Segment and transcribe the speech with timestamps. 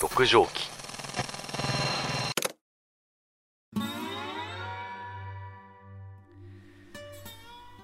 [0.00, 0.70] 六畳紀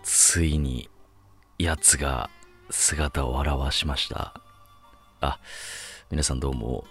[0.03, 0.89] ついに
[1.59, 2.31] 奴が
[2.71, 4.33] 姿を現しました。
[5.21, 5.39] あ
[6.11, 6.87] 皆さんどうも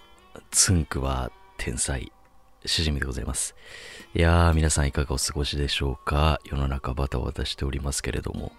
[0.52, 2.12] つんくは天才
[2.64, 3.56] しじみでございます。
[4.14, 6.38] いやー皆さんいかがお過ごしでしょうか？
[6.44, 8.52] 世の中バタバタしておりますけれども。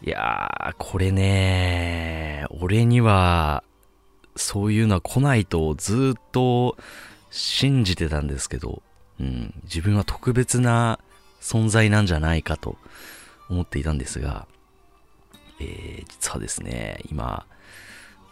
[0.00, 3.62] いやーこれね俺には
[4.38, 6.76] そういうのは来ないとずっと
[7.30, 8.82] 信じてたんですけど、
[9.20, 10.98] うん、自分は特別な
[11.40, 12.76] 存在なんじゃないかと
[13.50, 14.46] 思っていたんですが、
[15.60, 17.46] えー、実はですね、今、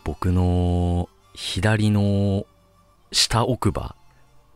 [0.04, 2.46] 僕の左の
[3.12, 3.96] 下奥歯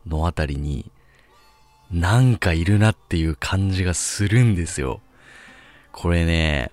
[0.07, 0.89] のあたりに、
[1.91, 5.01] なんかいるなっていう感じがするんですよ。
[5.91, 6.71] これね、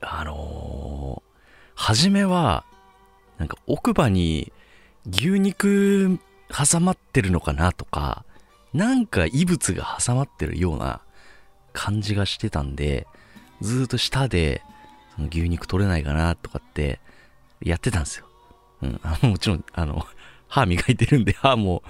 [0.00, 1.40] あのー、
[1.74, 2.64] 初めは、
[3.38, 4.52] なんか奥歯に
[5.08, 8.24] 牛肉挟まってるのかなとか、
[8.74, 11.00] なんか異物が挟まってるような
[11.72, 13.06] 感じがしてたんで、
[13.60, 14.62] ずっと舌で、
[15.16, 17.00] その牛肉取れないかなとかって
[17.60, 18.26] やってたんですよ。
[18.82, 19.00] うん。
[19.02, 20.06] あもちろん、あの、
[20.48, 21.82] 歯磨いてるんで、歯も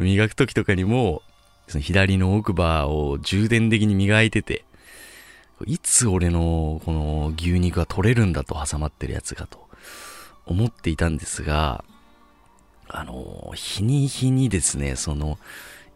[0.00, 1.22] 磨く時とかにも、
[1.66, 4.64] その左の奥歯を重点的に磨いてて、
[5.66, 9.67] いつ俺のこの牛肉が取れるんだと挟まってるやつがと
[10.48, 11.84] 思っていたんですが、
[12.88, 15.38] あの、日に日にですね、その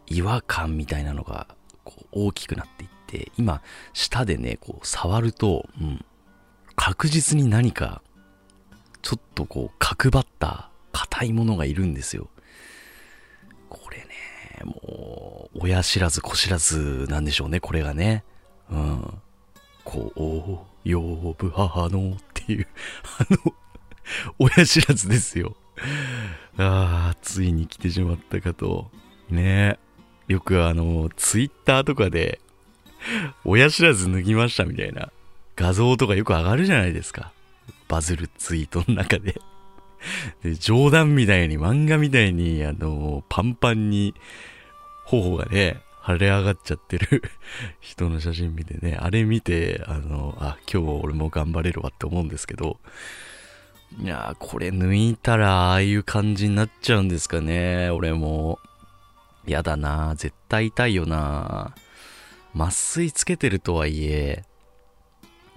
[0.07, 1.47] 違和感みたいなのが
[1.85, 3.63] こう大きくなっていって、今、
[3.95, 6.05] 舌でね、こう、触ると、うん、
[6.77, 8.03] 確実に何か、
[9.01, 12.29] ちょっとこう、角張った硬いものがいるんですよ。
[13.71, 14.05] これね、
[14.65, 18.25] もう、親知らず子知らずなんでしょうね、これがね。
[18.71, 19.23] うん。
[19.85, 22.67] こう、呼ぶ母のっていう、
[23.19, 23.55] あの、
[24.39, 25.57] 親知らずですよ。
[26.59, 28.91] ああ、ついに来てしまったかと。
[29.31, 29.79] ね
[30.29, 32.41] えよくあの、ツイッターとかで、
[33.45, 35.11] 親知らず脱ぎましたみたいな
[35.57, 37.33] 画像とかよく上がるじゃないですか。
[37.89, 39.41] バズるツイートの中で。
[40.43, 44.15] で冗談みたいに漫画みたいにあのパンパンに
[45.05, 47.23] 頬がね腫れ上がっちゃってる
[47.81, 52.79] 人の写真見てねあれ見てあのあ今日俺も頑張れるわって思うんですけど
[54.01, 57.91] いやこれ抜いたらああいう感じになっちゃうんですかね。
[57.91, 58.59] 俺も。
[59.47, 60.15] やだな。
[60.17, 61.75] 絶対痛いよな。
[62.55, 64.45] 麻酔つけてるとはいえ、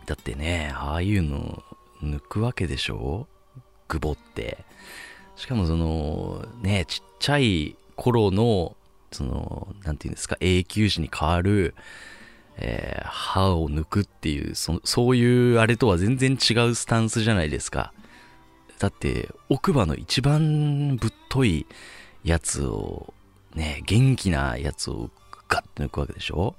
[0.05, 1.63] だってね、ああいうの
[2.01, 3.27] 抜くわけでしょ？
[3.87, 4.65] グボって。
[5.35, 8.75] しかもその、ね、ちっちゃい頃の、
[9.11, 11.75] その、なんていうんですか、永久歯に変わる、
[12.57, 17.93] えー、歯を抜くっていうそ、そういうあれとは全然違うスタンスじゃないですか。
[18.79, 21.65] だって、奥歯の一番ぶっとい
[22.23, 23.13] やつを、
[23.53, 25.09] ね、元気なやつを
[25.47, 26.55] ガッて抜くわけでしょ？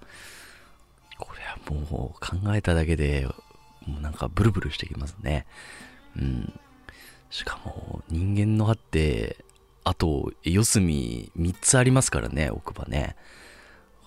[1.19, 3.27] これはもう考えただけで、
[3.87, 5.47] もうなんかブルブルしてきますね。
[6.17, 6.59] うん。
[7.31, 9.45] しかも人間の歯って、
[9.85, 13.17] あと四隅3つありますからね、奥歯ね。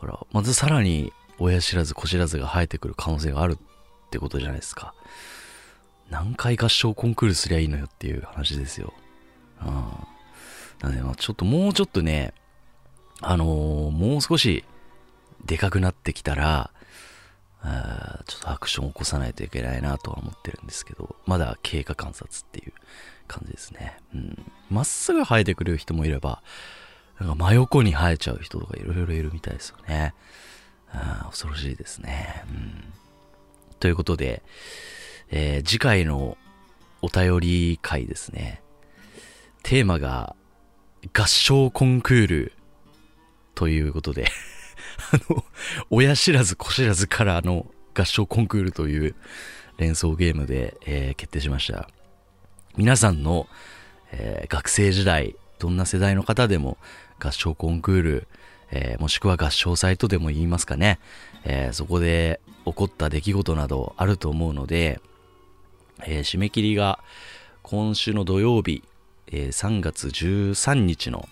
[0.01, 4.93] だから、まずさらに親知らず子知らずが生えてくる可能性があるってことじゃないですか。
[6.09, 8.93] 何回合唱コンクールすりゃいいのよっていう話ですよ。
[9.61, 9.67] うん。
[10.81, 12.33] なので、まあちょっともうちょっとね、
[13.21, 14.63] あのー、もう少し
[15.45, 16.71] でかくなってきたら、
[17.61, 22.73] あちょっとアクション起こさないといけないなとは思ってるんですけど、まだ経過観察っていう
[23.27, 23.97] 感じですね。
[24.15, 24.51] うん。
[24.69, 26.41] まっすぐ生えてくる人もいれば、
[27.19, 30.13] なんか真横に生えちゃう人とかいろいろいるみたいですよね。
[30.91, 32.45] あ恐ろしいですね。
[32.49, 32.93] うん。
[33.79, 34.41] ということで、
[35.31, 36.37] えー、次回の
[37.01, 38.61] お便り会ですね。
[39.63, 40.35] テーマが
[41.13, 42.53] 合唱コンクール
[43.55, 44.25] ということで
[45.13, 45.45] あの、
[45.89, 49.15] 親知らず子知らずからの合唱コンクールという
[49.77, 51.89] 連想ゲームで、えー、決定しました。
[52.75, 53.47] 皆さんの、
[54.11, 56.77] えー、学生時代、どんな世代の方でも
[57.19, 58.27] 合唱コンクール、
[58.71, 60.99] えー、もしくは合唱サイトでも言いますかね、
[61.43, 65.01] えそこで起こった出来事などあると思うので、
[66.05, 66.99] え締め切りが
[67.61, 68.83] 今週の土曜日、
[69.27, 71.27] え3月13日の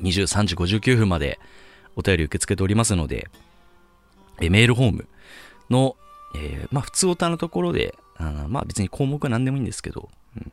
[0.00, 1.38] 23時59分まで、
[1.96, 3.28] お便り受け付けておりますので、
[4.40, 5.08] えメールホーム
[5.68, 5.96] の、
[6.34, 10.52] えー、まあ普通お歌のところで、あまあ別に項目は何でもいいんですけど、うん、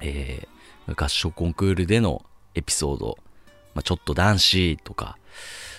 [0.00, 2.24] えー、合唱コンクールでの
[2.54, 3.18] エピソード、
[3.74, 5.18] まあ、ちょっと男子とか、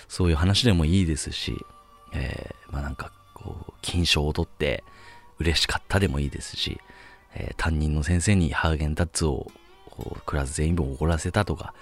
[0.08, 1.54] そういう話でもいいですし、
[2.14, 4.82] えー、まあなんかこう、金賞を取って
[5.40, 6.80] 嬉しかったでもいいですし、
[7.34, 9.50] えー、担任の先生にハーゲンダッツを
[10.26, 11.74] クラス全員分怒らせたとか、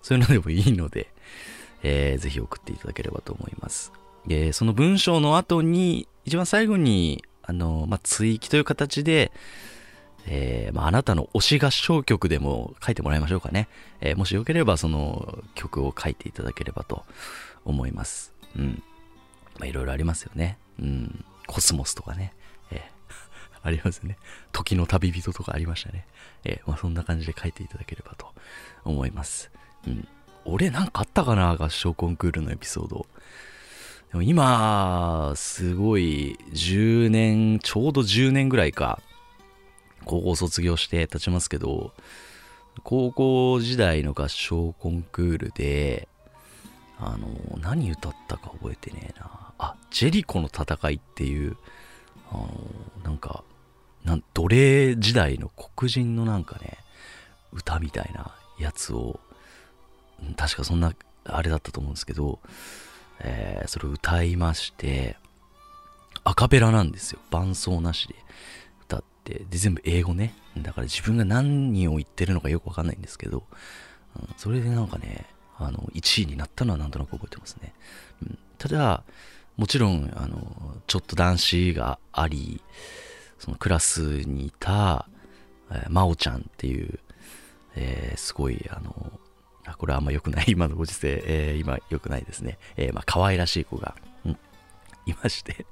[0.00, 1.12] そういうのでもいいので、
[1.82, 3.92] えー、ぜひ送っていただければと思います。
[4.26, 9.32] で、その文章の後に、一番最後に、あの、まあ、追記という形で、
[10.26, 13.68] えー、まあ、あなたの推し合唱曲でも書いてもらいましょうかね。
[14.00, 17.04] えー、もしよければその曲を書いていただければと
[17.64, 18.32] 思います。
[18.56, 18.82] うん。
[19.58, 20.58] まあ、いろいろありますよね。
[20.80, 21.24] うん。
[21.48, 22.32] コスモスとかね。
[22.72, 24.16] えー、 ありますね。
[24.52, 26.06] 時の旅人とかありましたね。
[26.44, 28.32] えー、まあ、そんな感じで書いていただければと
[28.84, 29.50] 思います。
[29.86, 30.08] うん。
[30.44, 31.56] 俺なんかあったかな？
[31.56, 33.06] 合唱コンクールのエピソード。
[34.10, 39.00] でも今、すごい、10年、ちょうど10年ぐらいか、
[40.04, 41.94] 高校卒業して経ちますけど、
[42.82, 46.08] 高校時代の合唱コンクールで、
[46.98, 49.52] あの、何歌ったか覚えてねえな。
[49.58, 51.56] あ、ジェリコの戦いっていう、
[52.32, 52.48] あの、
[53.04, 53.44] なんか、
[54.04, 56.78] なん奴隷時代の黒人のなんかね、
[57.52, 59.20] 歌みたいなやつを、
[60.36, 60.92] 確かそんな、
[61.24, 62.40] あれだったと思うんですけど、
[63.20, 65.16] えー、それを歌いまして、
[66.24, 67.20] アカペラなんですよ。
[67.30, 68.14] 伴奏なしで
[68.82, 70.34] 歌って、で、全部英語ね。
[70.58, 73.44] だから自分が何を言ってるのかよくわかんないんですけど、
[74.16, 75.26] うん、それでなんかね、
[75.58, 77.74] あの、1位になったのはなんとなく覚えてますね。
[78.22, 79.04] うん、ただ、
[79.56, 82.62] もちろん、あの、ちょっと男子があり、
[83.38, 85.08] そのクラスにいた、
[85.70, 86.98] えー、真央ちゃんっていう、
[87.74, 89.12] えー、すごい、あの、
[89.64, 92.58] あこれあんま良くない、今のご時世、えー、今良くないですね。
[92.76, 93.94] えー、まあ、可愛らしい子が、
[94.24, 94.38] うん、
[95.06, 95.66] いまして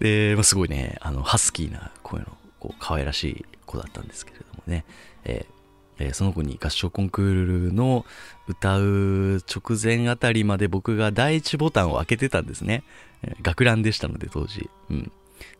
[0.00, 2.26] で、まあ、すごいね、あの、ハスキーな声の、
[2.60, 4.84] こう、可愛らしい子だったんですけれどもね、
[5.24, 5.57] えー、
[5.98, 8.06] えー、その子に合唱コンクールの
[8.46, 12.84] 歌う直前あたりまで僕が第一ボタンを開けてたんですね。
[13.22, 14.70] えー、学ランでしたので当時。
[14.90, 15.12] うん。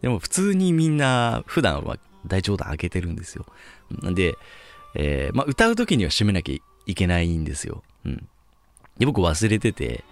[0.03, 3.47] でも普通にみんな普段は第一ボタン開けてるんですよ。
[4.03, 4.37] なんで、
[4.95, 7.83] えー、まあ、歌う時には閉めなきゃいけないんですよ。
[8.05, 8.29] うん。
[8.99, 10.05] で、僕忘れてて、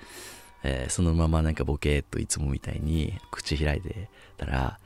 [0.63, 4.79] え、そのままなんかボケーっといつもみたいに口開いてたら、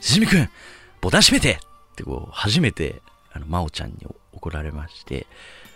[0.00, 0.48] しじみくん
[1.00, 3.02] ボタン閉めてってこう、初めて、
[3.36, 5.26] あの、まおちゃんに怒られまして、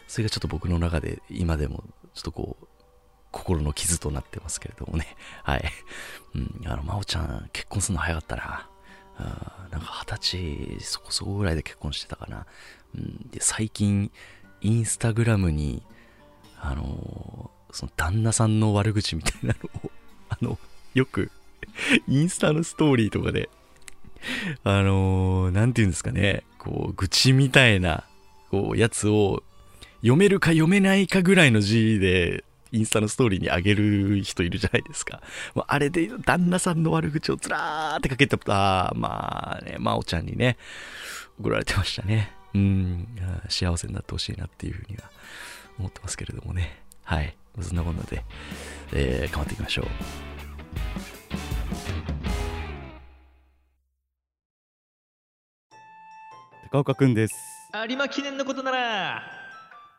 [0.08, 1.84] それがちょっと僕の中で今でも
[2.14, 2.66] ちょっとこう、
[3.30, 5.16] 心の傷となってますけれどもね。
[5.44, 5.64] はい。
[6.34, 8.66] うん、あの、まおちゃん結婚するの早かったな。
[9.22, 12.46] あなんか二十歳そこそこぐらいで結婚してたかな。
[12.94, 14.10] うん、で、最近、
[14.62, 15.82] インスタグラムに、
[16.58, 19.90] あのー、その旦那さんの悪口みたいなのを、
[20.30, 20.58] あの、
[20.94, 21.30] よく、
[22.08, 23.48] インスタのストーリーとかで、
[24.64, 28.04] あのー、なんて言うんですかね、こう、愚痴みたいな、
[28.50, 29.42] こう、やつを、
[30.02, 35.20] 読めるか読めないかぐらいの字で、インスタのストーリーにあげる人いるじゃないですか。
[35.66, 40.56] あれで旦那さんの悪口をずらーってかけた、まあね、まおちゃんにね、
[41.40, 42.32] 怒られてましたね。
[42.54, 43.08] うん、
[43.48, 45.10] 幸せになってほしいなっていうふうには
[45.78, 46.82] 思ってますけれどもね。
[47.02, 47.36] はい。
[47.60, 48.24] そんなこんなで、
[48.92, 51.19] えー、頑張っていきましょう。
[56.72, 57.34] 高岡くんです。
[57.88, 59.22] 有馬記念のことなら、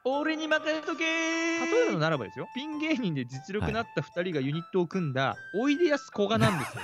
[0.05, 6.83] 俺に任せとけ例えるのならばですよ、ピン芸人で実力なった2人がユニットを組んだ、おいでやすこがなんですよ。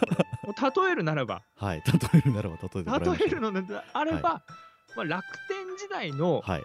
[0.86, 1.42] 例えるならば。
[1.56, 3.64] はい、例えるならば、例えて例えるので
[3.94, 6.64] あれば、はいまあ、楽天時代の、はい、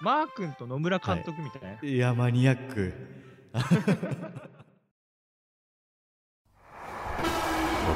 [0.00, 2.94] マー君と野村監督みたいな、はい、いやマニアック。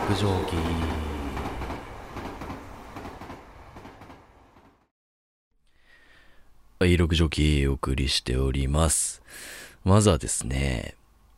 [0.09, 1.06] 六畳機
[6.79, 9.23] はい、六畳機お送りしております。
[9.83, 10.95] まずはですね、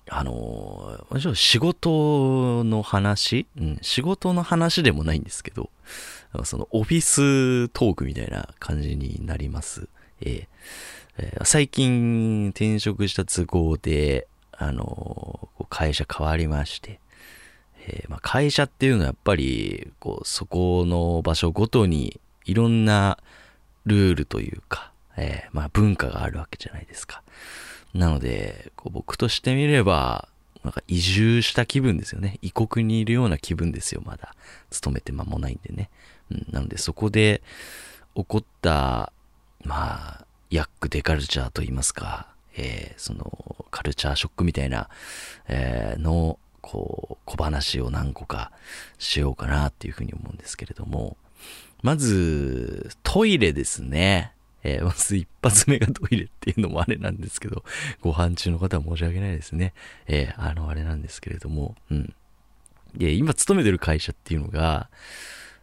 [0.09, 5.71] あのー、仕事の話、うん、仕事の話でもないんですけど、
[6.43, 9.89] そのオフィストークみたいな感じになります。
[10.23, 10.47] えー
[11.19, 16.99] え、最近転職した都合で、あのー、会社変わりまして、
[17.87, 23.19] えー、まあ、会社っていうのはやっぱり、こう、そこの場所ごとにいろんな
[23.87, 27.23] ルールというか、えまあ、文化があるわけじゃないですか。
[27.95, 30.29] なので、こう僕としてみれば、
[30.65, 32.39] なんか移住した気分ですよね。
[32.43, 34.35] 異国にいるような気分ですよ、まだ。
[34.71, 35.91] 勤めて間もないんでね。
[36.31, 37.43] うん、なのでそこで
[38.15, 39.13] 起こった、
[39.65, 44.89] まあ、ヤックデカルチャーと言いますか、えー、そのカルチャーショックみたいな、
[45.47, 48.51] えー、の、こう、小話を何個か
[48.99, 51.17] しようかなっていうふうに思うんですけれども、
[51.83, 54.33] まず、トイレですね。
[54.63, 57.65] えー、まず一発目がトイレっていうのもあれなんですけど、
[58.01, 59.73] ご飯中の方は申し訳ないですね。
[60.07, 62.15] えー、あの、あれなんですけれども、うん。
[62.95, 64.89] で、今勤めてる会社っていうのが、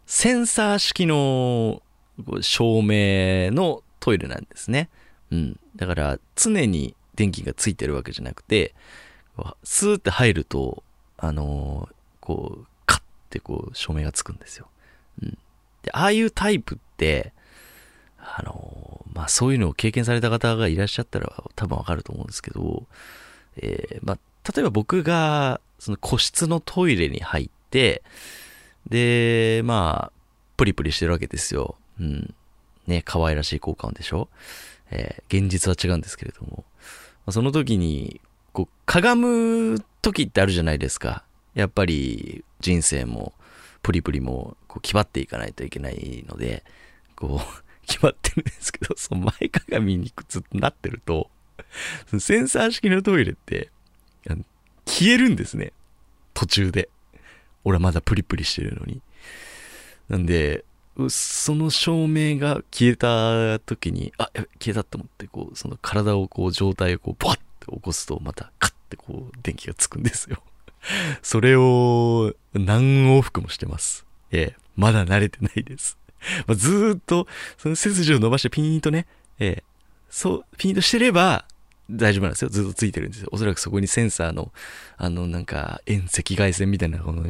[0.05, 1.81] センサー式の
[2.41, 4.89] 照明のトイレなんですね。
[5.31, 5.59] うん。
[5.75, 8.73] だから、常に電気がついてるわけじゃなくて、
[9.63, 10.83] スーって入ると、
[11.17, 14.67] あのーこう、カッてこう、照明がつくんですよ。
[15.21, 15.37] うん。
[15.83, 17.33] で、ああいうタイプって、
[18.37, 22.83] あのまあ、そういうのを経験された方がいらっしゃったら多分わかると思うんですけど、
[23.57, 28.03] えーまあ、例えば僕が、その個室のトイレに入って、
[28.89, 30.11] で、まあ、
[30.57, 31.75] プリプリしてるわけですよ。
[31.99, 32.33] うん。
[32.87, 34.29] ね、可愛らしい効果音でしょ
[34.91, 36.63] えー現実は違うんですけれども。
[37.25, 38.21] まその時に、
[38.53, 41.23] こう、かがむ時ってあるじゃないですか。
[41.55, 43.33] やっぱり、人生も、
[43.81, 46.63] プリプリも、こう、決まっていかないといけないので、
[47.15, 51.29] こう、決まってるんですけど、その前かがみにずっとなってると、
[52.19, 53.69] センサー式のトイレって、
[54.85, 55.73] 消えるんですね。
[56.33, 56.89] 途中で。
[57.63, 59.01] 俺はまだプリプリしてるのに。
[60.07, 60.63] なんで、
[61.09, 70.41] その照明が消えた時に、あ、消えたと思って、こう、その体をこう、状態をこう、バッて起こすと、またカッてこう、電気がつくんですよ。
[71.23, 74.05] それを何往復もしてます。
[74.31, 75.97] ええ、まだ慣れてないです。
[76.47, 77.27] まあ、ずっと、
[77.57, 79.07] その背筋を伸ばしてピーンとね、
[79.39, 79.63] ええ、
[80.09, 81.45] そう、ピーンとしてれば
[81.89, 82.49] 大丈夫なんですよ。
[82.49, 83.29] ずっとついてるんですよ。
[83.31, 84.51] おそらくそこにセンサーの、
[84.97, 87.25] あの、なんか、遠赤外線みたいな、この、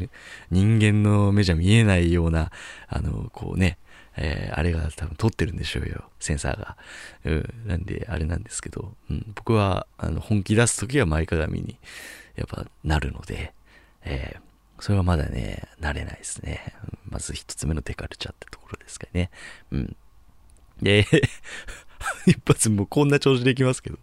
[0.49, 2.51] 人間の目じゃ見えないような、
[2.87, 3.77] あの、こうね、
[4.17, 6.77] えーあれが多分撮ってるんでしょうよ、センサーが。
[7.25, 11.77] うん、なんで、あれなんですけど、うん、僕は、あの、本気出すときは前かがみに、
[12.37, 13.53] やっぱ、なるので、
[14.03, 14.44] えー
[14.79, 16.73] それはまだね、慣れないですね。
[17.09, 19.29] まず一つ目のデカルチャーってところですかね。
[19.71, 19.95] うん。
[20.81, 21.05] で、
[22.27, 23.97] 一発もうこんな調子でいきますけど。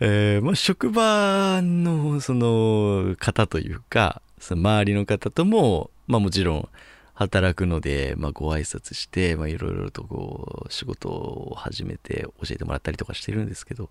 [0.00, 6.68] えーまあ、職場のその方というか、その周りの方とも、まあもちろん
[7.14, 13.90] 働くので、まあご挨拶して、まあいろいろとこう仕事を始めて教えてもらったりとかしてるんですけど、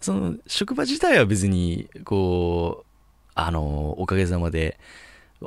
[0.00, 4.78] その職場自体は別に、こう、あの、おかげさまで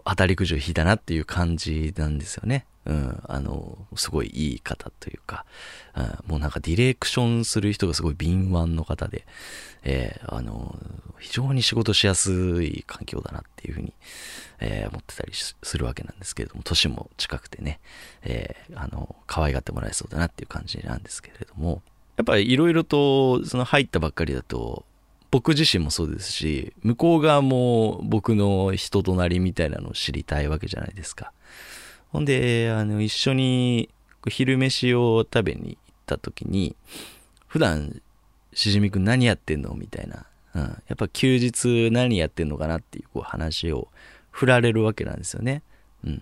[0.06, 2.66] 当たりくじを引いたなっていう感じなんですよね。
[2.86, 5.46] うん、あの、すごいいい方というか、
[5.96, 9.25] うん、もうなんかディレクションする人がすごい敏腕の方で、
[9.84, 10.77] えーあの、
[11.20, 13.94] 非常に仕事しやすい環境だなっていうふうに、
[14.60, 17.80] えー思ってたりするわけなんですけれども、年も近くてね、
[18.24, 21.82] えーあの、可愛がってもらえそうだなっていう感じなんですけれども、
[22.16, 24.86] やっぱりいろいろと、その入ったばっかりだと、
[25.29, 31.34] 僕自身もそうですし、向こう側も僕の人となりみたいなのを知りたいわけじゃないですか。
[32.10, 33.89] ほんで、あの、一緒に
[34.27, 36.75] 昼飯を食べに行った時に、
[37.48, 38.01] 普段、
[38.53, 40.25] しじみくん何やってんのみたいな。
[40.55, 40.62] うん。
[40.62, 43.89] やっぱ休日何やってんのかなっていうこう話を
[44.31, 45.62] 振られるわけなんですよね。
[46.03, 46.22] うん。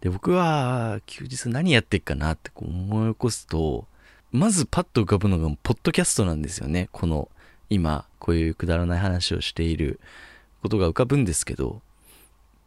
[0.00, 3.86] で、僕は休日何やってっかなってこう思い起こすと、
[4.32, 6.88] まずパッと浮かぶのがポッドキャストなんですよね。
[6.92, 7.28] この
[7.74, 10.00] 今こういうくだらない話をしている
[10.62, 11.82] ことが浮かぶんですけど、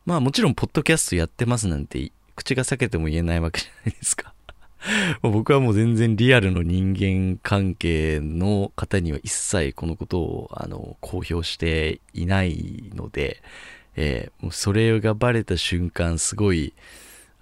[0.06, 4.34] まあもちろんポッドキャストやってますなんて口が裂けても言えないわけじゃないですか。
[5.22, 13.42] 僕はもう全然リアルの人間関係の方には一切このことをあの公表していないので、
[13.96, 16.74] えーもうそれがバレた瞬間すごい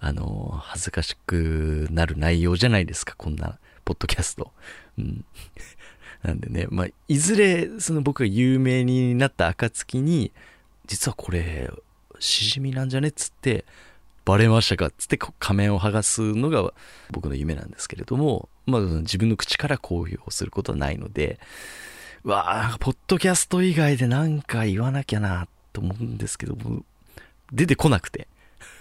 [0.00, 4.52] あの恥ずかしくなる内容じゃないですかこんなポッドキャスト。
[4.98, 5.24] うん
[6.26, 10.32] なんでね、まあ、いずれ、その僕が有名になった暁に、
[10.86, 11.70] 実はこれ、
[12.18, 13.64] しじみなんじゃねっつって、
[14.24, 16.72] バレましたかっつって仮面を剥がすのが
[17.12, 21.38] 僕の夢なんですけれども、まあ、自分の口から公表することはないので、
[22.24, 26.82] うわあ、ポッドキャスト以外でなんか言わなきゃなと思うんですけども、
[27.52, 28.26] 出てこなくて。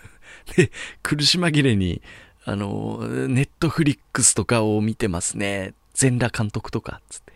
[0.57, 0.71] で、
[1.03, 2.01] 苦し紛れに、
[2.43, 5.75] あの、ネットフリックスとかを見てますね。
[5.93, 7.34] 全裸監督とか、つって。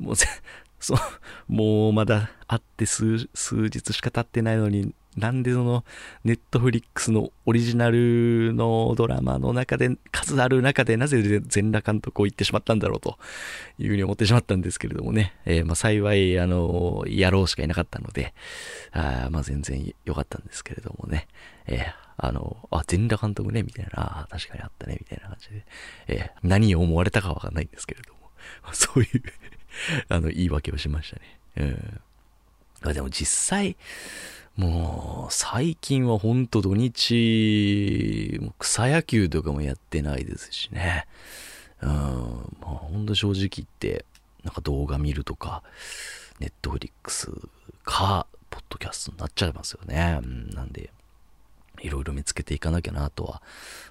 [0.00, 0.14] もう、
[0.80, 0.98] そう、
[1.46, 5.84] もうまだ会って数、数日しか経ってないのに、なんでその、
[6.24, 13.18] ネットフリックスのオリジナルのドラマの中で、数ある中で、なぜ全裸監督を言ってしまったんだろうと
[13.78, 15.34] いうふうに思ってしまったんですけれどもね。
[15.44, 18.32] えーまあ幸い、あの、野郎しかいなかったので、
[18.92, 21.26] あまあ全然良かったんですけれどもね。
[21.66, 21.84] えー
[22.22, 25.66] あの、あ、全裸監督ね、みたいな、あ確かにあったね、みたいな感じで、
[26.06, 28.30] えー何を思われたかわかんないんですけれども、
[28.72, 29.22] そういう
[30.08, 31.74] あの、言い訳をしましたね。
[32.84, 32.92] うん。
[32.94, 33.76] でも実際、
[34.56, 41.06] もう、最近はほんと土日、もう草野球とかもやってないですしね。
[41.82, 41.88] うん。
[42.60, 44.04] まあほんと正直言って、
[44.44, 45.62] なんか動画見るとか、
[46.38, 47.30] ネットフリックス
[47.84, 50.20] か、ポッドキャストになっちゃいますよね。
[50.22, 50.90] うん、なんで、
[51.80, 53.42] いろいろ見つけていかなきゃなとは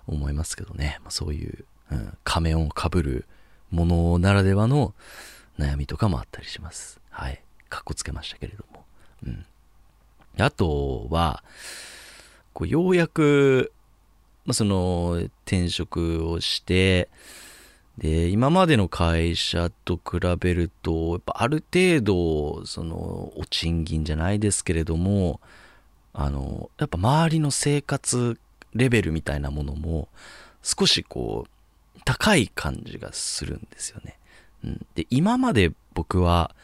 [0.07, 0.97] 思いますけどね。
[1.01, 3.25] まあ、そういう、うん、仮面をかぶる
[3.71, 4.93] ものならではの
[5.59, 6.99] 悩みとかもあったりします。
[7.09, 7.41] はい。
[7.67, 8.85] かっこつけましたけれども。
[9.27, 9.45] うん。
[10.39, 11.43] あとは、
[12.53, 13.71] こうようやく、
[14.45, 17.09] まあ、その、転職をして、
[17.97, 25.41] で、今までの会社と比べると、やっぱある程度、その、お賃金じゃないですけれども、
[26.13, 28.39] あの、やっぱ周りの生活
[28.73, 30.07] レベルみたいなものも、
[30.63, 34.18] 少しこう、高い感じがするんですよね。
[34.63, 36.55] うん、で、今まで僕は、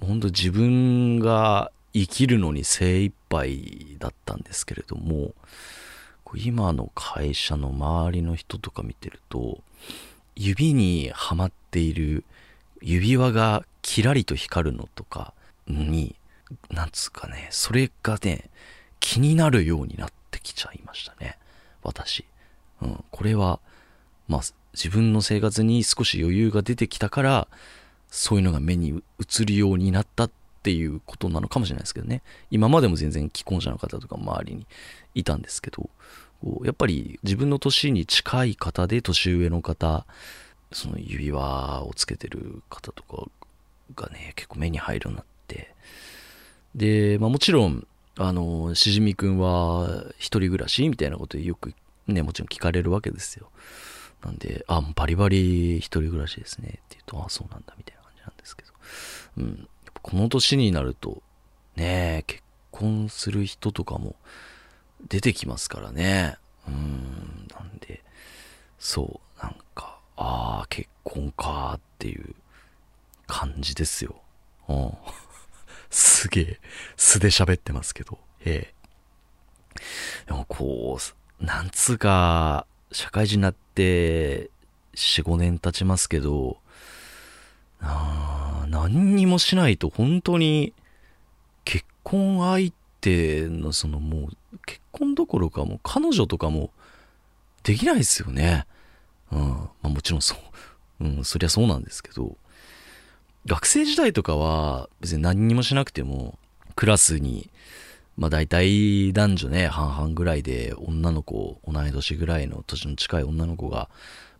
[0.00, 5.32] 本当自分が生きるのに精一杯だったんですけれども、
[6.36, 9.60] 今の会社の周りの人とか見てると、
[10.34, 12.24] 指にはまっている
[12.80, 15.32] 指輪がキラリと光るのとか
[15.68, 16.16] に、
[16.70, 18.50] なんつうかね、それがね、
[19.00, 21.38] 気になるようになってきちゃいましたね。
[21.82, 22.24] 私。
[22.82, 23.60] うん、これは、
[24.28, 24.42] まあ、
[24.74, 27.48] 自分の生活に少し余裕が出てきたから、
[28.10, 30.30] そういうのが目に映るようになったっ
[30.62, 32.22] ていうことなのかもしれないですけどね。
[32.50, 34.66] 今までも全然既婚者の方とか周りに
[35.14, 35.88] いたんですけど、
[36.64, 40.06] やっぱり自分の年に近い方で年上の方、
[40.72, 43.28] その指輪をつけてる方とか
[43.94, 45.74] がね、結構目に入るようになって。
[46.74, 51.74] で、まあもちろん、あの、しじみくんは一人暮らしみたいなことよく
[52.06, 53.48] ね、もちろん聞かれるわけですよ。
[54.24, 58.72] なんで、あ、もうバリバリ一人暮らしですねって言うと、あ、そうなんだみたいな感じなんですけど。
[59.38, 59.68] うん。
[60.02, 61.22] この年になると、
[61.76, 64.16] ね、結婚する人とかも
[65.08, 66.38] 出てきますからね。
[66.66, 67.46] うん。
[67.50, 68.02] なんで、
[68.78, 72.34] そう、なんか、ああ、結婚かっていう
[73.26, 74.22] 感じですよ。
[74.68, 74.92] うん。
[75.90, 76.60] すげえ、
[76.96, 78.18] 素で喋ってますけど。
[78.40, 78.74] ええ。
[80.26, 84.50] でもこう、なんつうか、社会人になって、
[84.94, 86.58] 4、5年経ちますけど、
[87.80, 90.72] あ何にもしないと本当に、
[91.64, 96.70] 結婚相手のそのもう、結婚どころかもう彼女とかも
[97.64, 98.64] できないですよね。
[99.32, 99.40] うん。
[99.40, 100.36] まあもちろんそ
[101.00, 102.36] う、うん、そりゃそうなんですけど、
[103.46, 106.38] 学生時代とかは別に何にもしなくても、
[106.76, 107.50] クラスに、
[108.16, 113.88] まあ大体男女ね、半々ぐらいで女の子、同い年ぐらいの年の近い女の子が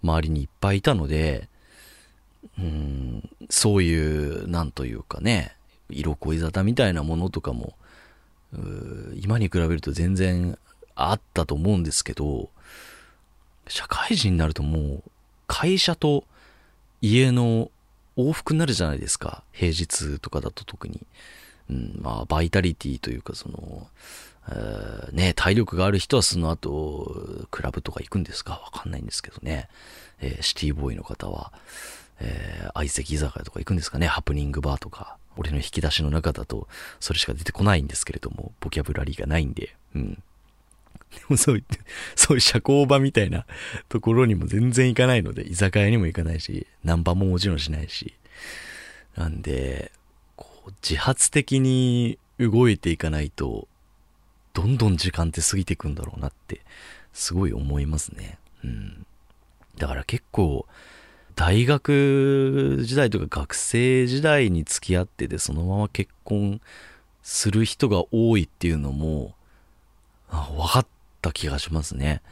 [0.03, 1.49] 周りにいっぱいいたので、
[2.59, 5.57] うん、そういう、なんというかね、
[5.91, 7.75] 色恋沙汰みたいなものとかも、
[9.17, 10.57] 今に比べると全然
[10.95, 12.51] あったと思うんですけど、
[13.67, 15.11] 社会人になるともう
[15.47, 16.25] 会社と
[17.01, 17.71] 家の
[18.17, 19.43] 往復になるじゃないですか。
[19.51, 21.01] 平日とかだと特に。
[21.71, 23.89] うん、まあ、バイタリティというか、その、
[24.49, 28.61] えーね、体力がある人はその後、クラブとか行くんですか？
[28.65, 29.69] わかんないんですけどね。
[30.21, 31.53] えーシティボーイの方は、
[32.21, 34.07] えー相席居酒屋とか行くんですかね？
[34.07, 35.17] ハプニングバーとか。
[35.37, 36.69] 俺の引き出しの中だと、
[37.01, 40.15] それしか出てこないんですけれども、ボキャブラリーがないんで、うん。
[40.15, 40.21] で
[41.29, 41.65] もそういう、
[42.15, 43.45] そういう社交場みたいな
[43.89, 48.15] ところにも全然行かないので、居酒屋にも行かないし、ナンパももちろんしないし。
[49.17, 49.91] なんで、
[50.83, 53.69] 自発的に動いていかないと、
[54.53, 56.61] どんどん時間って過ぎていくんだろうなって、
[57.13, 58.39] すごい思いますね。
[58.63, 59.07] うん。
[59.77, 60.67] だから結構、
[61.35, 66.61] 大学時代とか学生時代に付き合ってて、そのまま結婚
[67.23, 69.35] する人が多いっていうのも、
[70.31, 70.87] 分かっ
[71.23, 72.23] た気がしますね。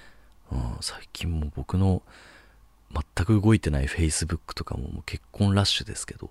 [0.51, 2.03] うん、最近も僕の
[2.93, 6.31] 全く動いてない Facebook とかももう結婚ラッシュですけど、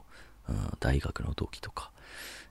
[0.52, 1.92] うん、大学の同期とか。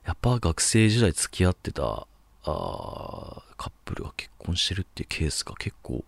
[0.05, 2.07] やっぱ学生時代付き合ってた
[2.43, 6.03] あカップルが結婚してるっていうケースが結構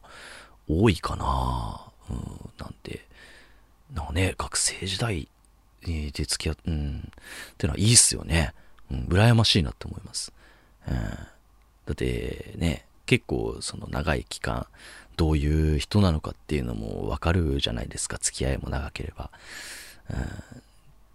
[0.67, 1.81] 多いかな。
[2.09, 3.05] うん、なんで、
[3.93, 5.27] なんかね、学生時代
[5.85, 7.11] で付き合っ、うん、
[7.51, 8.53] ってのはいいっすよね。
[8.91, 10.33] うん、羨ましいなって思います。
[10.87, 11.05] うん、だ
[11.91, 14.65] ってね、結構その長い期間、
[15.15, 19.29] どういう人なのかっていうのもわかるじゃないですか、付き合いも長ければ。
[20.09, 20.17] うん、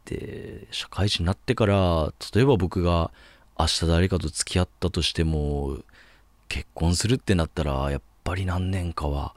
[0.09, 3.11] で、社会人になってから、例えば僕が
[3.59, 5.79] 明日誰かと付き合ったとしても、
[6.49, 9.37] 結婚するってなったら、やっぱり何年かは、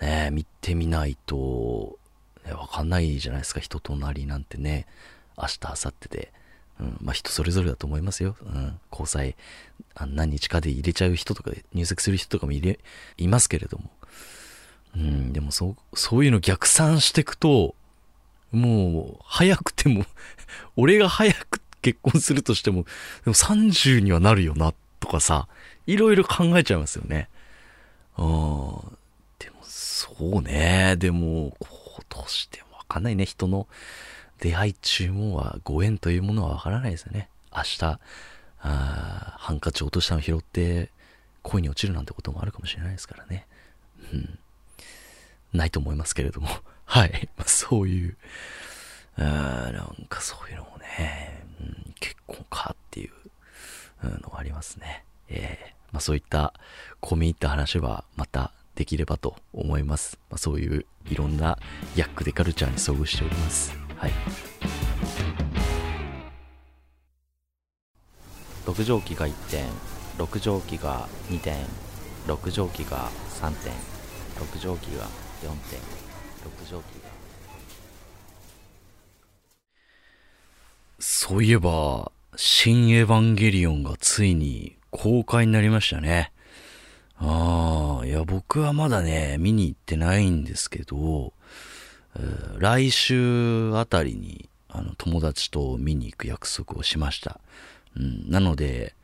[0.00, 1.98] ね、見てみないと、
[2.44, 4.86] ね、わかんないじゃないですか、人となりなんてね。
[5.38, 6.32] 明日、明後日で。
[6.80, 8.36] うん、まあ人それぞれだと思いますよ。
[8.42, 9.36] うん、交際、
[9.94, 12.80] あ何日かで入れちゃう人とか、入籍する人とかもいれ、
[13.18, 13.90] いますけれども。
[14.96, 17.76] うん、でもそう、そういうの逆算していくと、
[18.52, 20.04] もう、早くても、
[20.76, 22.84] 俺が早く結婚するとしても、
[23.24, 25.48] でも30にはなるよな、とかさ、
[25.86, 27.28] いろいろ考えちゃいますよね。
[28.18, 28.26] うん。
[29.38, 30.96] でも、そうね。
[30.96, 31.68] でも、こ
[32.00, 33.66] う、どうしてもわかんないね、人の
[34.40, 37.28] 出会い注文はご縁というものはわからないですよね。
[37.54, 38.00] 明日、
[38.62, 40.90] あハンカチ落としたの拾って
[41.42, 43.46] 恋に落ちるなんてこともあるかもしれないですからね。
[44.12, 44.38] うん。
[45.52, 46.48] ないと思いますけれども。
[46.90, 47.28] はい。
[47.46, 48.16] そういう、
[49.16, 55.04] あなんかそういうのもね、うん、結婚かっていうのがありますね。
[55.28, 56.52] えー、まあ、そういった
[57.00, 60.18] 込み入った話はまたできればと思います。
[60.30, 61.60] まあ、そういういろんな
[61.94, 63.72] ヤックでカルチャーに遭遇しております。
[63.96, 64.12] はい。
[68.66, 69.64] 6畳機が1点、
[70.18, 71.54] 6畳機が2点、
[72.26, 73.08] 6畳機が
[73.40, 73.72] 3点、
[74.42, 75.06] 6畳機が
[75.44, 76.09] 4点、
[76.44, 77.10] 6畳機が
[80.98, 86.32] そういえば、新エヴァンゲリオンがついに公開になりましたね。
[87.16, 91.32] ああ、いや、僕はまだね、見に行ってないんですけど、
[92.58, 97.40] 来週あたりに、あの、友達と見に行く約束をしました。
[97.96, 98.94] うん、なので、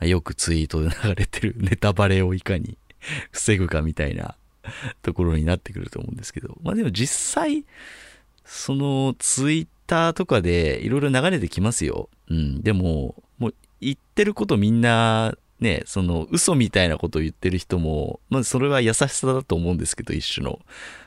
[0.00, 2.76] よくツイートで流れてるネタバレをいかに
[3.32, 4.36] 防ぐかみたいな
[5.02, 7.64] ところになってくると思うんですけど、まあでも実際、
[8.44, 12.08] そのツイッターとかでいろいろ流れてきますよ。
[12.28, 20.60] うん、でも、もう言ってることみんなね、その嘘みたいなことを言ってる人も、まあそれは優しさだと思うんですけど、一種の。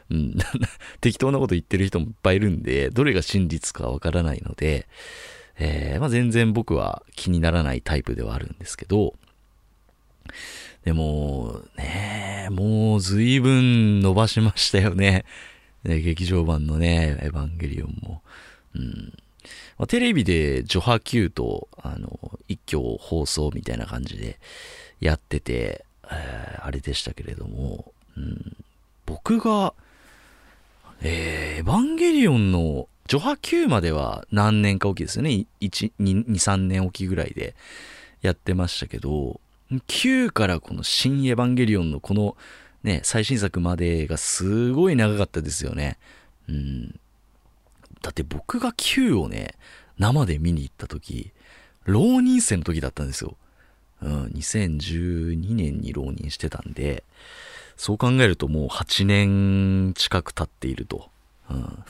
[0.10, 0.38] うん、
[1.02, 4.88] 適当なこと言ってる人もいっぱいいるんで、どれが真実かわからないので、
[5.60, 9.14] えー、まあ全然僕は気にならないタイプではあるんですけど、
[10.84, 15.26] でも、ね、もう随分伸ばしましたよね。
[15.84, 18.22] 劇場版のね、エヴァンゲリオンも。
[18.76, 19.14] うん
[19.78, 24.40] まあ、テレビでジョハ Q と、あの、一挙放送みたいな感じで
[25.00, 28.58] やってて、えー、あれでしたけれども、うん、
[29.06, 29.74] 僕が、
[31.02, 35.46] えー、エヴァンゲリオンのジョハ Q までは何年かおきですよね。
[35.62, 37.56] 1、2、3年おきぐらいで
[38.22, 39.40] やってましたけど、
[39.88, 42.36] Q からこの新エヴァンゲリオンのこの
[42.84, 45.98] ね、最新作までがすごい長かったですよね。
[46.48, 47.00] うん。
[48.02, 49.56] だって僕が Q をね、
[49.98, 51.32] 生で見に行った時、
[51.84, 53.36] 浪人生の時だったんですよ。
[54.02, 57.04] うん、2012年に浪人してたんで、
[57.76, 61.10] そう考えるともう8年近く経っていると。
[61.50, 61.84] うん、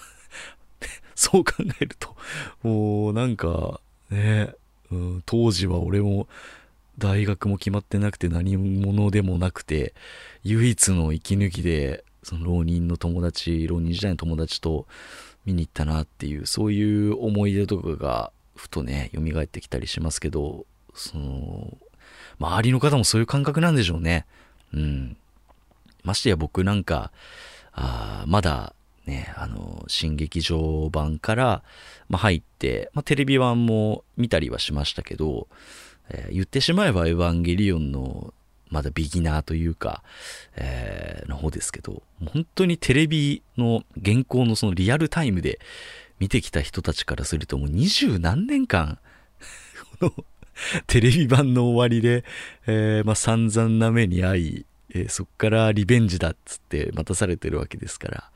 [1.14, 2.16] そう考えると、
[2.64, 4.56] もうなんかね、
[4.92, 6.28] うん、当時は俺も
[7.00, 9.94] 大学も決まってなくて何者でもなくて、
[10.44, 14.86] 唯一の息抜きで、その浪人の友達、浪人時代の友達と
[15.46, 21.78] 見に行ったなっていう、そういう思い出とかが、ふとね、蘇ってきたりしますけど、その、
[22.40, 24.26] 周りの方もそういう感覚なんでしょうね。
[24.74, 25.18] うん。
[26.04, 27.12] ましてや僕なんか、
[27.74, 28.74] あまだ
[29.10, 31.64] ね、あの、新劇場版から、
[32.10, 35.48] ま、入って、ま、テレビ版も見たりはしましたけど、
[36.10, 38.34] えー、言ってしまえばエヴァンゲリオンの
[38.70, 40.04] まだビギナーというか、
[40.56, 45.60] えー、の方ですけど、本当にテレビの原稿のそのリアルタイムで
[46.20, 49.00] 見てきた人たちからするともう二十何年間、
[50.00, 50.26] この
[50.88, 52.24] テレビ版の終わりで、
[52.68, 58.32] えー、まあ散々な目に遭い、えー、そっからリベンジだっつって待たされてるわけですから、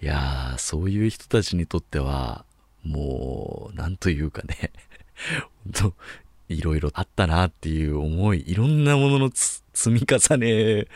[0.00, 2.44] いやー、そういう人たちにとっては、
[2.84, 4.70] もう、なんというかね、
[5.64, 5.94] 本当
[6.48, 10.86] いろいろあったなっていう思い、いろんなものの積み重ね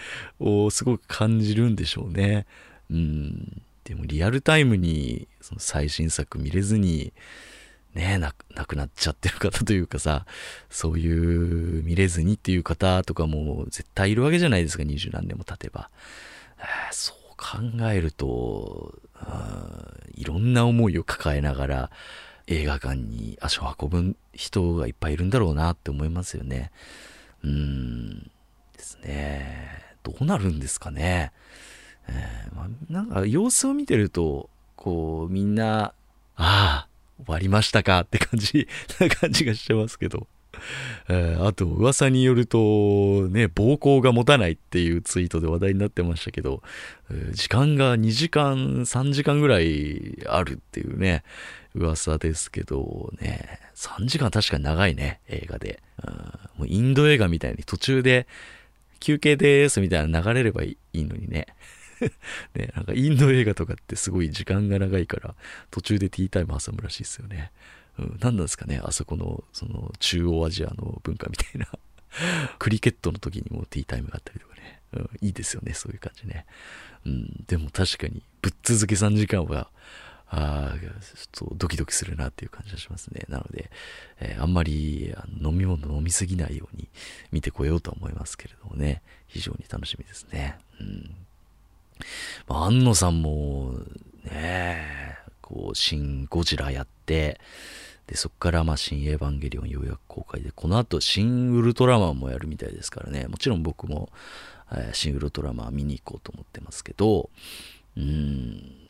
[0.41, 2.47] をすごく感じるんでしょうね。
[2.91, 3.63] うん。
[3.85, 7.13] でもリアルタイムにその最新作見れずに、
[7.95, 10.25] ねな、亡くなっちゃってる方というかさ、
[10.71, 15.91] そういう見れずにっていう方とかも絶対いるわけじゃないですか、二十何年も経てば。
[16.91, 17.59] そう考
[17.91, 18.95] えると、
[20.15, 21.91] いろんな思いを抱えながら、
[22.47, 26.71] 映画館に足を運ぶ人がいっぱいいるんだろうなって思いますよね。
[27.43, 28.31] うーん、
[28.77, 29.83] ですね。
[30.03, 31.33] どうなるんですかね。
[32.09, 35.95] えー、ま、なんか様子を見てると、こう、みんな、
[36.37, 36.89] ああ、
[37.25, 38.67] 終わりましたかって感じ、
[38.99, 40.27] な感じがしてますけど。
[41.09, 46.63] えー、あと、噂によると、ね、暴行が持たないっていうツイートで話題になってましたけど、
[47.33, 51.25] 時間が2時間、3時間ぐらいあるっていうね、
[51.75, 55.83] 噂ですけどね、3時間確かに長いね、映画で。
[56.05, 56.15] うん、
[56.59, 58.27] もうインド映画みたいに途中で
[59.01, 61.47] 休憩ですみたいな流れればいいのにね。
[62.55, 65.35] ね、なんかインド映画とかってすごい時間が長いから、
[65.71, 67.53] 途中でティータイム挟むらしいですよね。
[67.99, 71.69] うん、何なんですかね、あそこの、その、中央アジアの文化みたいな。
[72.59, 74.81] クリケットの時にもティータイムがあったりとかね。
[74.95, 76.47] うん、いいですよね、そういう感じね。
[77.07, 79.71] うん、でも確かに、ぶっ続け3時間は、
[80.35, 83.27] ああちょっとドキドキするなっていう感じがしますね。
[83.29, 83.71] なので、
[84.19, 86.89] えー、あんまり飲み物飲みすぎないように
[87.33, 90.59] 見てこようとは思いますけれどもね、非常に楽しみですね。
[90.81, 91.15] うん。
[92.49, 93.75] まあ、安野さんも、
[94.25, 97.39] ねこう、新ゴジラやって、
[98.07, 104.09] で、そこからまあ、新エヴァンゲリオンようやく公開で、この後、新ウルトラマンもやるみたいですからね、もちろん僕も、
[104.73, 107.29] えー、新ウルトラマン見に行こうと思ってますけど、
[107.97, 108.82] うーん、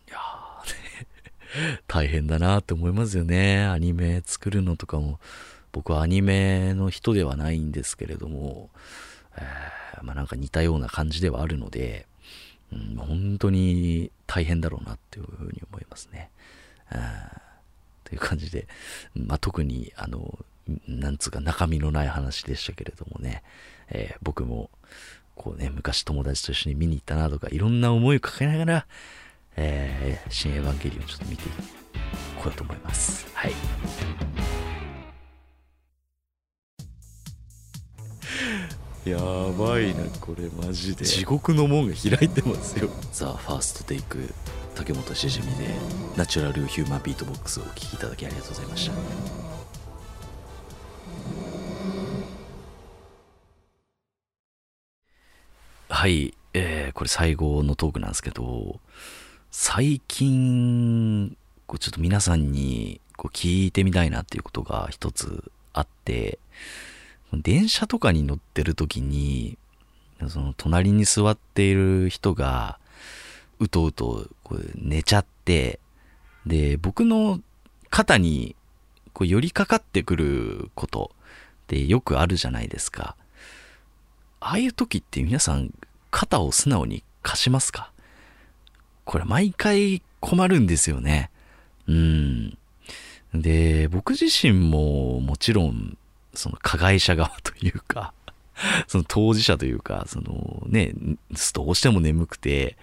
[1.87, 3.65] 大変だなって思いますよね。
[3.65, 5.19] アニメ作るのとかも、
[5.73, 8.71] 僕はアニメの人ではないんですけれども、
[9.37, 12.07] えー、まあなんか似たような感じではあるので、
[12.73, 16.31] うん、本当に大変だろうなっていうふうに思いますね。
[18.05, 18.67] という感じで、
[19.15, 20.39] まあ、特に、あの、
[20.87, 23.43] なんつうか中身のない話でしたけれどもね、
[23.89, 24.71] えー、僕も、
[25.35, 28.87] こうね、昔友達と一緒に見に行ったなとか、いろんな思いを抱えながら、
[29.57, 31.53] えー、新エヴァンゲリオンちょっと見てい
[32.43, 33.27] こうと思います。
[33.35, 33.53] はい。
[39.05, 44.33] やばいなこれマジで地獄の門が開いてますよザ・ファーストテイク
[44.77, 45.75] 竹本しじみで
[46.17, 48.91] ナチュラルヒューマンビートボックスをお聴きいただきありがとうございまし
[55.89, 58.79] たはい、えー、これ最後のトークなんですけど
[59.55, 61.37] 最近
[61.67, 66.39] こうちょっと皆さんにこう聞いてみたいなっていうことが一つあって
[67.35, 69.59] 電車とかに乗ってる時に、
[70.29, 72.79] その隣に座っている人が、
[73.59, 75.81] うとうとこう寝ちゃって、
[76.47, 77.41] で、僕の
[77.91, 78.57] 肩に
[79.13, 81.11] こう寄りかかってくること
[81.65, 83.17] ってよくあるじゃないですか。
[84.41, 85.73] ああいう時って皆さん
[86.11, 87.92] 肩を素直に貸しますか？
[89.05, 91.31] これ毎回困るんですよね。
[91.87, 92.59] うん。
[93.35, 95.97] で、僕自身ももちろん
[96.35, 98.13] その加害者側というか
[98.89, 100.93] その当事者というか、そのね、
[101.55, 102.77] どうしても眠くて、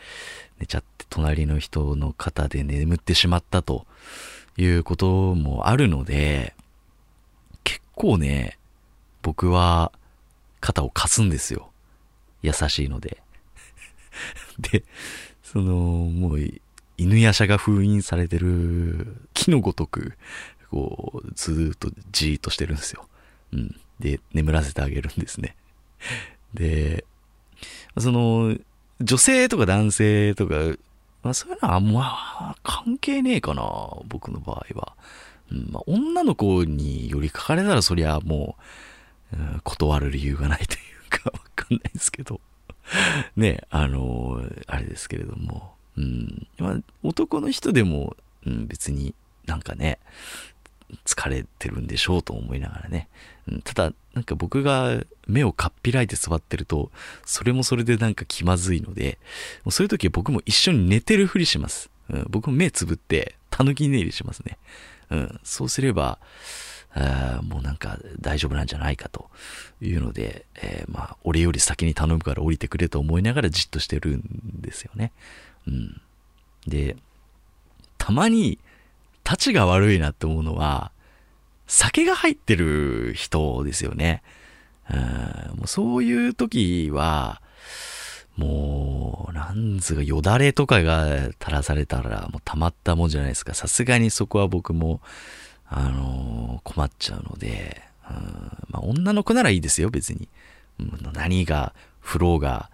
[0.59, 3.85] 寝ちゃって隣の人の肩で眠ってしまったと
[4.57, 6.55] いうこともあるので、
[7.63, 8.57] 結構ね、
[9.21, 9.91] 僕は
[10.59, 11.71] 肩を貸すんですよ。
[12.41, 13.21] 優しいので。
[14.59, 14.83] で、
[15.51, 16.39] その、もう、
[16.97, 20.13] 犬やしゃが封印されてる木のごとく、
[20.69, 23.07] こう、ずーっとじーっとしてるんですよ。
[23.53, 23.75] うん。
[23.99, 25.55] で、眠らせてあげるんですね。
[26.53, 27.03] で、
[27.97, 28.55] その、
[29.01, 30.55] 女性とか男性とか、
[31.23, 33.63] まあそういうのはあんま関係ねえかな、
[34.07, 34.93] 僕の場合は。
[35.51, 38.55] うんまあ、女の子に寄りかかれたらそりゃも
[39.33, 42.39] う、うん、断る理由がないというかわかんないですけど。
[43.35, 45.73] ね、あのあれですけれども。
[45.97, 49.13] うん、まあ男の人でも、うん、別に
[49.45, 49.99] なんかね、
[51.05, 53.09] 疲れてるんでしょうと思いながらね。
[53.47, 56.91] うん、ただ、なんか僕が目をかっぴらいて座ってると、
[57.25, 59.19] それもそれでなんか気まずいので、
[59.63, 61.89] もうそういう時は僕も一緒に寝てるふりします。
[62.09, 64.57] うん、僕も目つぶって、たぬき寝入りしますね。
[65.09, 66.19] うん、そうすれば、
[67.43, 69.29] もうなんか大丈夫なんじゃないかと
[69.81, 74.23] いうので、えー、まあ、俺より先に頼むから降りてくれと思いながらじっとしてるん
[74.61, 75.11] ですよね。
[75.67, 76.01] うん。
[76.67, 76.95] で、
[77.97, 78.59] たまに、
[79.23, 80.91] 立ちが悪いなって思うのは、
[81.67, 84.23] 酒が入ってる人ですよね。
[84.89, 84.97] うん、
[85.57, 87.41] もうそういう時は、
[88.35, 93.53] もう、なんつうか、よだれとかが垂らされたら、もうたまったもんじゃないですか。
[93.53, 95.01] さすがにそこは僕も、
[95.69, 98.17] あのー、困っちゃうので、うん、
[98.69, 100.27] まあ、女の子ならいいですよ、別に。
[100.79, 102.69] うん、何が、フローが、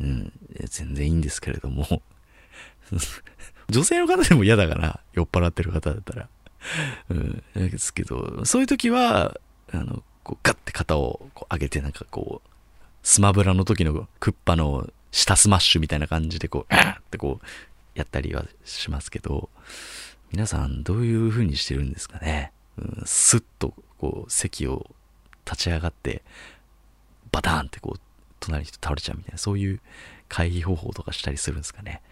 [0.00, 0.32] うん、
[0.64, 2.02] 全然いいんですけれども、
[3.70, 6.28] 女性の方でも嫌だから、酔っ払ってる方だったら。
[7.10, 7.42] うん。
[7.54, 9.38] ですけど、そういう時は、
[9.72, 12.48] あの、こう、ガッて肩をこう上げて、なんかこう、
[13.02, 17.46] スマブラの時のクッパの下スマッシュみたいな感じで、こう、あってこう、
[17.94, 19.48] やったりはしますけど、
[20.34, 22.50] 皆さんどういう風にしてるんですかね。
[22.76, 24.90] うん、スッと、こう、席を
[25.46, 26.24] 立ち上がって、
[27.30, 28.00] バターンってこう、
[28.40, 29.80] 隣に人倒れちゃうみたいな、そういう
[30.28, 32.02] 回避方法とかしたりするんですかね。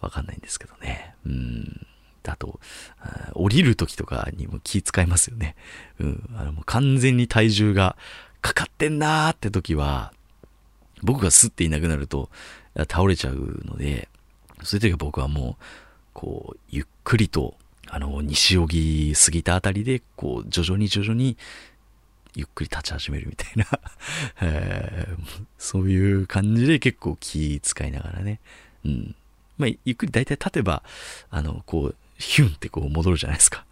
[0.00, 1.16] わかんないんですけどね。
[1.26, 1.86] うん。
[2.22, 2.60] あと、
[3.34, 5.56] 降りる時とかにも気使いますよね。
[5.98, 6.36] うん。
[6.36, 7.96] あの、もう完全に体重が
[8.42, 10.12] かかってんなーって時は、
[11.02, 12.30] 僕がスッていなくなると
[12.76, 14.08] 倒れちゃうので、
[14.62, 15.64] そういう時は僕はもう、
[16.16, 17.54] こう、ゆっくりと、
[17.88, 21.36] あの、西荻過ぎたあたりで、こう、徐々に徐々に、
[22.34, 23.66] ゆっくり立ち始めるみたいな
[24.40, 28.40] えー、そういう感じで結構気使いながらね、
[28.86, 29.14] うん。
[29.58, 30.82] まあ、ゆっくり大体立てば、
[31.28, 33.66] あの、こう、ヒュンってこう戻るじゃないですか。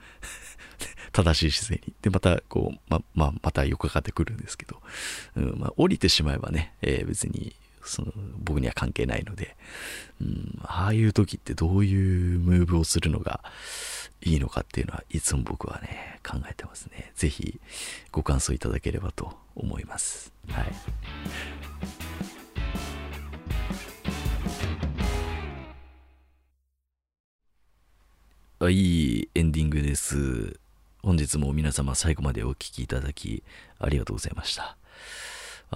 [1.12, 1.94] 正しい姿勢に。
[2.02, 4.82] で、また、こう、ま、まあ、また横かかってくるんですけど、
[5.36, 7.56] うん、まあ、降りてしまえばね、えー別に、
[7.88, 9.56] その、僕には関係ないので、
[10.20, 13.40] うん、ああいう時ってどういうムーブをするのが
[14.22, 17.12] いいのかっていうのはいつも僕はね、考えてますね。
[17.14, 17.60] ぜひ、
[18.12, 20.32] ご感想いただければと思います。
[20.48, 20.72] はい。
[28.60, 30.58] あいいエンディングです。
[31.02, 33.42] 本日も皆様最後までお聞きいただき
[33.78, 34.78] ありがとうございました。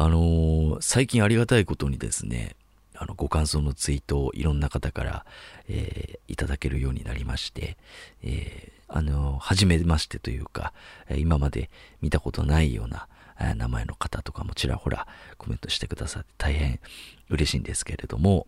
[0.01, 2.55] あのー最近ありがたいことにですね、
[2.95, 5.27] あの、ご感想のツイートをいろんな方から、
[5.69, 7.77] えーいただけるようになりまして、
[8.23, 10.73] えーあの初めましてというか、
[11.17, 11.69] 今まで
[12.01, 13.09] 見たことないような、
[13.57, 15.07] 名前の方とかもちらほら
[15.37, 16.81] コメントしてくださって大変
[17.29, 18.47] 嬉しいんですけれども、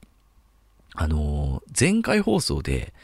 [0.95, 2.95] あの前回放送で、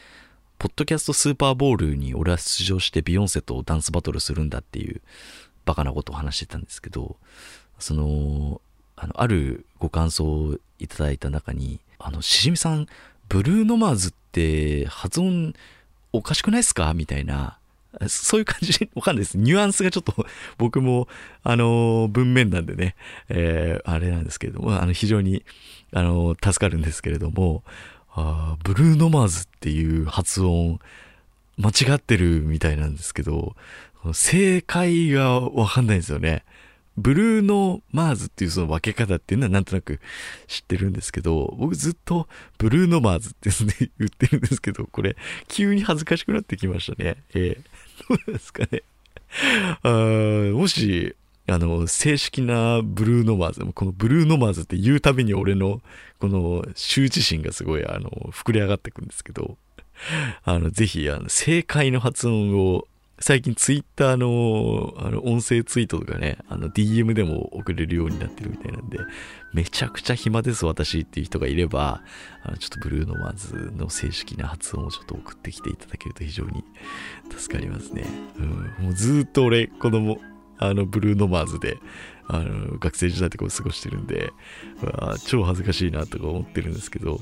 [0.57, 5.01] ポッドキャストスーパーボールに俺は出場してビヨンセとダンスバトルするんだっていう
[5.65, 7.17] バカなことを話してたんですけど、
[7.79, 8.61] その、
[8.95, 12.87] あの、あるご感想をいただいた中に、あの、しじみさん、
[13.29, 15.53] ブルーノマーズって発音
[16.13, 16.93] おかしくないですか？
[16.93, 17.57] みたいな、
[18.07, 19.37] そういう感じ、わかんないです。
[19.37, 20.25] ニュアンスがちょっと
[20.57, 21.07] 僕も、
[21.43, 22.95] あの、文面なんでね、
[23.29, 25.43] えーあれなんですけれども、あの、非常に、
[25.93, 27.63] あの、助かるんですけれども、
[28.19, 30.79] あブルーノマーズっていう発音、
[31.57, 33.55] 間違ってるみたいなんですけど、
[34.13, 36.43] 正解がわかんないんですよね。
[36.97, 39.99] ブルーノマーズっていうその分け方っていうのはなんとなく
[40.47, 45.15] 知ってるんですけど、僕ずっとブルーノマーズってですね、 言ってるんですけど、これ
[45.47, 47.17] 急に恥ずかしくなってきましたね。
[47.33, 48.83] えー、どうですかね。
[49.83, 49.89] あ
[50.53, 51.15] もし、
[51.49, 55.81] あの、正式なブルーノマーズ、このブルーノマーズって言うたびに俺の、
[56.19, 59.57] この羞恥心がすごい、あの、膨れ上がってくんですけど、
[60.43, 62.87] あの、ぜひ、あの、正解の発音を、
[63.19, 68.99] 最近ツイッターの、あの、音声ツイートとかね、あの、DM でも送れるようになってるみたいなんで、
[69.53, 72.03] めちゃくちゃ暇です、私っていう人がいれば、
[72.43, 76.63] あの、ちょっとブルーノマーズの正式な発音をちょっと送ってきていただけると非常に
[77.35, 78.05] 助かりますね。
[78.37, 80.19] うん、もうずっと俺、子供、
[80.59, 81.79] あの、ブルーノマーズで、
[82.27, 84.31] あの、学生時代とかを過ごしてるんで、
[85.25, 87.19] 超恥ずかしいなとか思ってるんですけど、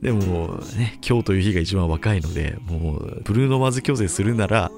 [0.00, 4.70] でもね、今日という日が一番若いので、もう、ブルーノマーズ矯正するなら、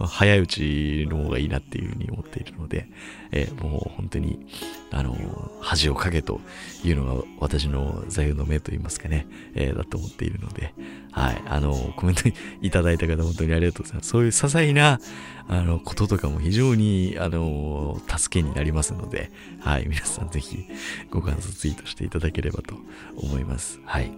[0.00, 2.86] 早いうちの方がいいなっていうふうに思っているので、
[3.30, 4.46] えーもう本当に、
[4.90, 5.16] あの、
[5.60, 6.40] 恥をかけと
[6.84, 10.74] いうのが私の座右の銘といいますかね、えーだと思っているので、
[11.12, 12.22] はい、あの、コメント
[12.60, 14.08] いただいた方本当にありがとうございます。
[14.08, 15.00] そういう些細な、
[15.48, 20.64] あの、こととかも非常に、あの、助けになりますので、はい、皆さんぜひ
[21.10, 22.76] ご感想ツイートしていただければと
[23.16, 23.80] 思います。
[23.84, 24.12] はい。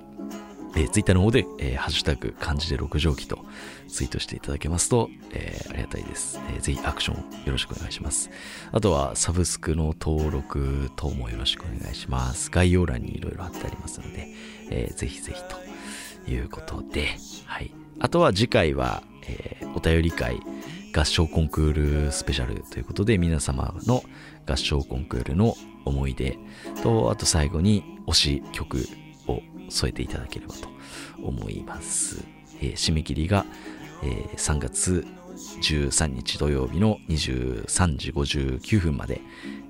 [0.77, 3.39] えー、ツイッターの方で、えーハッシュタグ漢字で六畳記と
[3.89, 8.31] ツイートしていただけますと、えーありがたいです、えーぜひアクションよろしくお願いします。
[8.73, 12.51] あとはサブスクの登録等もよろしくお願いします。
[12.51, 14.29] 概要欄にいろいろ貼ってありますので、
[14.71, 15.43] えーぜひぜひ
[16.25, 17.09] ということで、
[17.47, 17.71] はい。
[18.01, 20.41] あとは次回は、えーお便り会
[20.97, 24.05] 合唱コンクールスペシャルということで皆様の
[24.47, 26.39] 合唱コンクールの思い出
[26.85, 28.87] とあと最後に推し曲
[29.69, 30.69] 添えていただければと
[31.23, 32.25] 思います、
[32.61, 33.45] えー締め切りが、
[34.03, 35.07] えー3月
[35.61, 39.21] 13日土曜日の23時59分まで、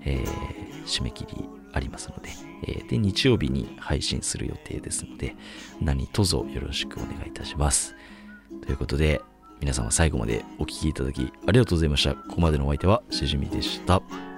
[0.02, 2.30] えー締め切りありますので、
[2.66, 5.36] えーで日曜日に配信する予定ですので
[5.80, 7.94] 何卒よろしくお願いいたします。
[8.62, 9.20] ということで
[9.60, 12.14] 皆様最後までお聴きいただきありがとうございました。
[12.14, 14.33] ここまでのお相手はしじみでした。